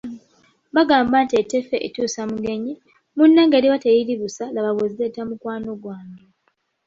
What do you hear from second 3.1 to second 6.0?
munnange liba teriri busa laba bwe zireeta mukwano gwe.